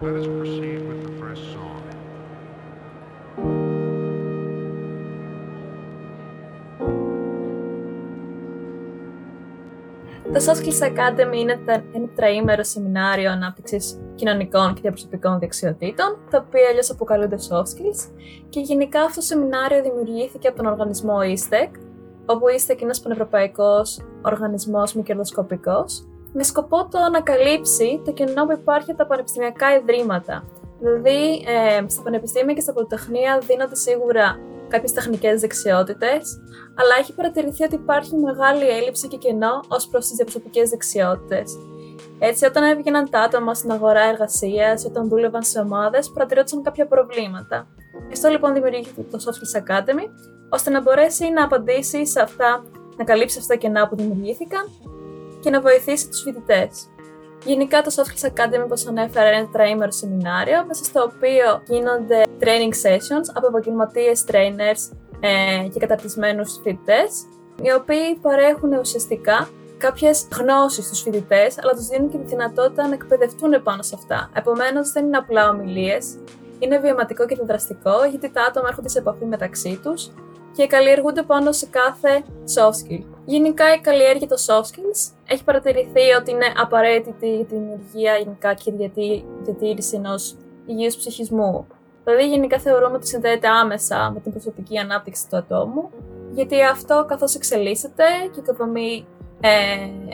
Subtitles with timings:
[0.00, 1.80] Let us proceed with the first song.
[10.32, 16.44] Το Soft Skills Academy είναι τε- ένα τραήμερο σεμινάριο ανάπτυξης κοινωνικών και διαπροσωπικών δεξιοτήτων, τα
[16.46, 18.10] οποία αλλιώς αποκαλούνται Soft Skills.
[18.48, 21.70] Και γενικά αυτό το σεμινάριο δημιουργήθηκε από τον οργανισμό ESTEC,
[22.26, 26.06] όπου η ESTEC είναι ένας πανευρωπαϊκός οργανισμός μη κερδοσκοπικός,
[26.36, 30.44] με σκοπό το να καλύψει το κενό που υπάρχει από τα πανεπιστημιακά ιδρύματα.
[30.78, 36.40] Δηλαδή, ε, στα πανεπιστήμια και στα πολυτεχνία δίνονται σίγουρα κάποιες τεχνικές δεξιότητες,
[36.74, 41.56] αλλά έχει παρατηρηθεί ότι υπάρχει μεγάλη έλλειψη και κενό ως προς τις διαπροσωπικές δεξιότητες.
[42.18, 47.66] Έτσι, όταν έβγαιναν τα άτομα στην αγορά εργασίας, όταν δούλευαν σε ομάδες, παρατηρούνταν κάποια προβλήματα.
[48.06, 50.08] Γι' αυτό λοιπόν δημιουργήθηκε το Soft Skills Academy,
[50.48, 52.64] ώστε να μπορέσει να απαντήσει σε αυτά,
[52.96, 54.64] να καλύψει αυτά τα κενά που δημιουργήθηκαν
[55.44, 56.88] και να βοηθήσει τους φοιτητές.
[57.44, 62.22] Γενικά το Soft Skills Academy, όπως ανέφερα, είναι ένα τραήμερο σεμινάριο, μέσα στο οποίο γίνονται
[62.40, 67.26] training sessions από επαγγελματίες trainers ε, και καταρτισμένους φοιτητές,
[67.62, 72.94] οι οποίοι παρέχουν ουσιαστικά κάποιες γνώσεις στους φοιτητές, αλλά τους δίνουν και τη δυνατότητα να
[72.94, 74.30] εκπαιδευτούν πάνω σε αυτά.
[74.34, 76.18] Επομένως, δεν είναι απλά ομιλίες,
[76.58, 80.10] είναι βιωματικό και διδραστικό, γιατί τα άτομα έρχονται σε επαφή μεταξύ τους
[80.56, 82.22] και καλλιεργούνται πάνω σε κάθε
[82.54, 83.04] soft skill.
[83.24, 88.54] Γενικά, η καλλιέργεια των soft skills έχει παρατηρηθεί ότι είναι απαραίτητη για τη δημιουργία γενικά
[88.54, 91.66] και τη διατή- διατήρηση ενός υγιούς ψυχισμού.
[92.04, 95.90] Δηλαδή, γενικά θεωρούμε ότι συνδέεται άμεσα με την προσωπική ανάπτυξη του ατόμου,
[96.32, 99.06] γιατί αυτό καθώς εξελίσσεται και οικοδομεί
[99.40, 99.48] ε,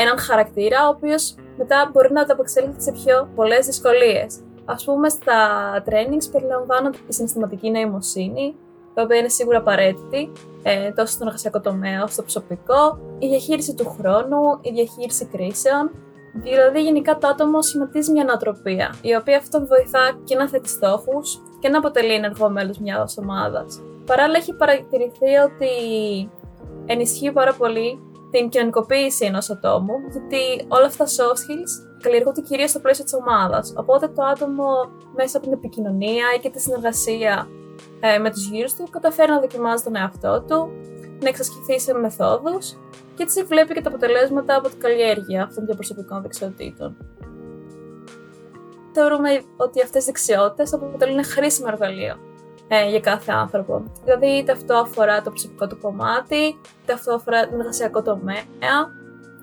[0.00, 4.40] έναν χαρακτήρα, ο οποίος μετά μπορεί να ανταπεξέλθει σε πιο πολλές δυσκολίες.
[4.64, 5.38] Ας πούμε, στα
[5.86, 8.54] trainings περιλαμβάνονται η συναισθηματική νοημοσύνη,
[8.96, 13.74] η οποία είναι σίγουρα απαραίτητη, ε, τόσο στον εργασιακό τομέα όσο στο προσωπικό, η διαχείριση
[13.74, 15.90] του χρόνου, η διαχείριση κρίσεων,
[16.36, 21.42] Δηλαδή, γενικά το άτομο σχηματίζει μια νοοτροπία, η οποία αυτό βοηθά και να θέτει στόχους
[21.60, 23.80] και να αποτελεί ενεργό μέλος μιας ομάδας.
[24.06, 25.70] Παράλληλα, έχει παρατηρηθεί ότι
[26.86, 27.98] ενισχύει πάρα πολύ
[28.30, 33.14] την κοινωνικοποίηση ενός ατόμου, γιατί όλα αυτά τα soft skills καλλιεργούνται κυρίως στο πλαίσιο της
[33.14, 33.74] ομάδας.
[33.76, 34.66] Οπότε το άτομο
[35.16, 37.48] μέσα από την επικοινωνία ή και τη συνεργασία
[38.00, 40.70] ε, με τους γύρους του καταφέρει να δοκιμάζει τον εαυτό του,
[41.22, 42.76] να εξασκηθεί σε μεθόδους
[43.14, 46.96] και έτσι βλέπει και τα αποτελέσματα από την καλλιέργεια αυτών των διαπροσωπικών δεξιοτήτων.
[48.92, 52.16] Θεωρούμε ότι αυτές οι δεξιότητες αποτελούν χρήσιμο εργαλείο
[52.68, 53.82] ε, για κάθε άνθρωπο.
[54.04, 58.42] Δηλαδή, είτε αυτό αφορά το ψυχικό του κομμάτι, είτε αυτό αφορά τον εργασιακό τομέα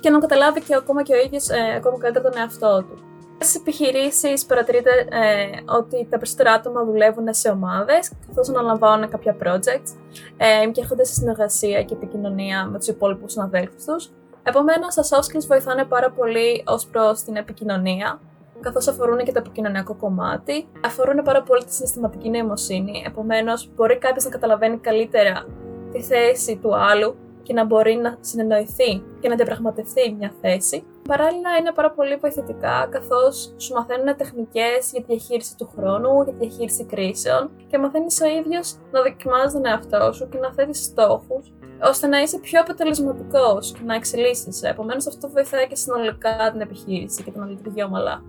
[0.00, 3.07] και να καταλάβει και ακόμα και ο ίδιος ε, ακόμα καλύτερα τον εαυτό του.
[3.40, 9.90] Στι επιχειρήσεις παρατηρείται ε, ότι τα περισσότερα άτομα δουλεύουν σε ομάδες, καθώς αναλαμβάνουν κάποια projects
[10.36, 14.10] ε, και έρχονται σε συνεργασία και επικοινωνία με τους υπόλοιπους συναδέλφους τους.
[14.42, 18.20] Επομένως, τα soft skills βοηθάνε πάρα πολύ ως προς την επικοινωνία,
[18.60, 23.02] καθώς αφορούν και το επικοινωνιακό κομμάτι, αφορούν πάρα πολύ τη συναισθηματική νοημοσύνη.
[23.06, 25.46] Επομένως, μπορεί κάποιος να καταλαβαίνει καλύτερα
[25.92, 30.84] τη θέση του άλλου και να μπορεί να συνεννοηθεί και να διαπραγματευτεί μια θέση.
[31.10, 36.32] Παράλληλα, είναι πάρα πολύ βοηθητικά καθώς σου μαθαίνουν τεχνικές για τη διαχείριση του χρόνου, για
[36.32, 40.84] τη διαχείριση κρίσεων και μαθαίνεις ο ίδιος να δοκιμάζει τον εαυτό σου και να θέτεις
[40.84, 41.52] στόχους
[41.82, 44.68] ώστε να είσαι πιο αποτελεσματικός και να εξελίσσεσαι.
[44.68, 48.22] Επομένως, αυτό βοηθάει και συνολικά την επιχείρηση και το να λειτουργεί ομαλά.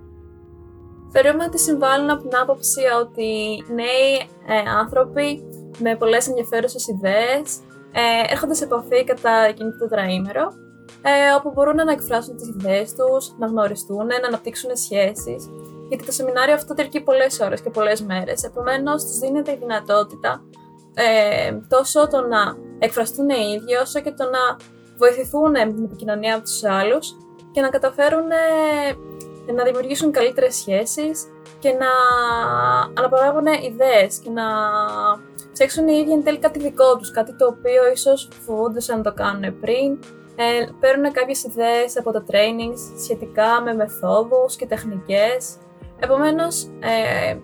[1.12, 3.30] Θεωρούμε ότι συμβάλλουν από την άποψη ότι
[3.74, 4.12] νέοι
[4.48, 5.44] ε, άνθρωποι
[5.80, 7.60] με πολλές ενδιαφέρουσες ιδέες
[7.92, 10.48] ε, έρχονται σε επαφή κατά εκείνο το τετραήμερο,
[11.02, 15.50] ε, όπου μπορούν να εκφράσουν τις ιδέες τους, να γνωριστούν, να αναπτύξουν σχέσεις,
[15.90, 20.44] γιατί το σεμινάριο αυτό διαρκεί πολλές ώρες και πολλές μέρες, επομένως τους δίνεται η δυνατότητα
[20.94, 24.58] ε, τόσο το να εκφραστούν οι ίδιοι, όσο και το να
[24.98, 27.18] βοηθηθούν με την επικοινωνία από τους άλλους
[27.52, 31.28] και να καταφέρουν ε, να δημιουργήσουν καλύτερες σχέσεις
[31.60, 31.88] και να
[32.94, 34.44] αναπαράγουν ιδέες και να
[35.52, 39.14] ψάξουν οι ίδιοι εν τέλει κάτι δικό τους, κάτι το οποίο ίσως φοβούνται να το
[39.14, 40.00] κάνουν πριν.
[40.42, 45.58] Ε, παίρνουν κάποιες ιδέες από τα trainings σχετικά με μεθόδους και τεχνικές.
[46.00, 47.38] Επομένως, ε,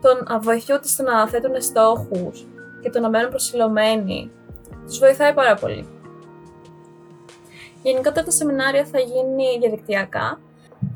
[0.00, 2.46] το να βοηθούνται στο να θέτουν στόχους
[2.82, 4.30] και το να μένουν προσιλωμένοι,
[4.86, 5.88] τους βοηθάει πάρα πολύ.
[7.82, 10.40] Γενικότερα τα σεμινάρια θα γίνει διαδικτυακά.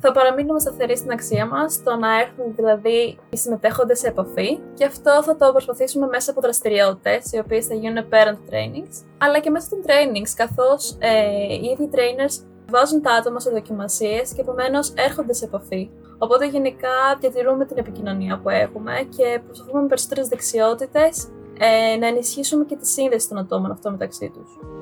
[0.01, 4.85] Θα παραμείνουμε σταθεροί στην αξία μας, το να έρθουν δηλαδή οι συμμετέχοντες σε επαφή και
[4.85, 9.39] αυτό θα το προσπαθήσουμε μέσα από δραστηριότητες, οι οποίες θα γίνουν πέραν του trainings, αλλά
[9.39, 14.41] και μέσα των trainings, καθώς ε, οι ίδιοι trainers βάζουν τα άτομα σε δοκιμασίες και
[14.41, 15.91] επομένως έρχονται σε επαφή.
[16.19, 21.29] Οπότε γενικά διατηρούμε την επικοινωνία που έχουμε και προσπαθούμε με περισσότερες δεξιότητες
[21.59, 24.75] ε, να ενισχύσουμε και τη σύνδεση των ατόμων αυτό μεταξύ τους.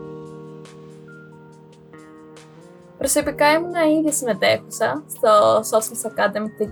[3.05, 5.31] Προσωπικά ήμουν ήδη συμμετέχουσα στο
[5.71, 6.71] Soft Skills Academy του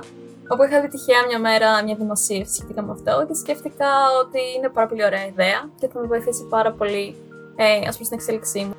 [0.00, 0.04] 2017
[0.48, 3.88] όπου είχα δει τυχαία μια μέρα μια δημοσίευση σχετικά με αυτό και σκέφτηκα
[4.22, 7.14] ότι είναι πάρα πολύ ωραία ιδέα και θα με βοηθήσει πάρα πολύ
[7.56, 8.74] ε, ας πούμε, στην εξέλιξή μου.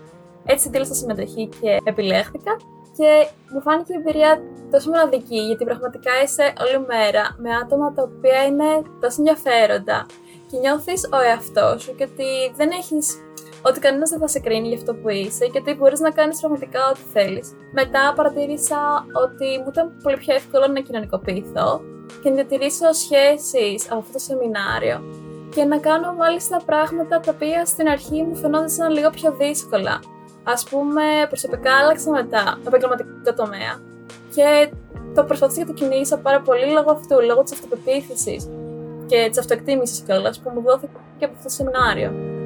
[0.45, 2.53] Έτσι δήλωσα συμμετοχή και επιλέχθηκα
[2.97, 4.41] και μου φάνηκε η εμπειρία
[4.71, 8.69] τόσο μοναδική, γιατί πραγματικά είσαι όλη μέρα με άτομα τα οποία είναι
[9.01, 10.05] τόσο ενδιαφέροντα
[10.49, 13.05] και νιώθεις ο εαυτός σου και ότι δεν έχεις
[13.67, 16.39] ότι κανένας δεν θα σε κρίνει για αυτό που είσαι και ότι μπορείς να κάνεις
[16.39, 17.51] πραγματικά ό,τι θέλεις.
[17.71, 21.81] Μετά παρατήρησα ότι μου ήταν πολύ πιο εύκολο να κοινωνικοποιηθώ
[22.21, 25.03] και να διατηρήσω σχέσεις από αυτό το σεμινάριο
[25.55, 29.95] και να κάνω μάλιστα πράγματα τα οποία στην αρχή μου φαινόταν λίγο πιο δύσκολα.
[30.43, 33.79] Α πούμε, προσωπικά άλλαξα μετά επαγγελματικό τομέα
[34.35, 34.69] και
[35.15, 38.49] το προσπαθούσα και το κινήσα πάρα πολύ λόγω αυτού, λόγω της αυτοπεποίθησης
[39.05, 42.36] και της αυτοεκτίμησης κιόλας που μου δόθηκε και από αυτό το σεμινάριο.